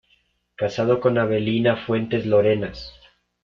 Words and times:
Casado 0.55 0.99
con 0.99 1.19
Avelina 1.19 1.77
Fuentes 1.85 2.25
Larenas. 2.25 2.91